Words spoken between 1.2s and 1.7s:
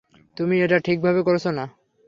করছোনা।